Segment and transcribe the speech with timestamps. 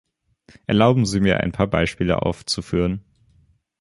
[0.65, 3.03] Erlauben Sie mir, ein paar Beispiele aufzuführen.